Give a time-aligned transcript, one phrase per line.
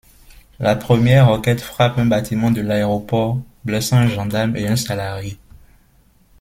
[0.57, 5.37] La première roquette frappe un bâtiment de l'aéroport blessant un gendarme et un salarié.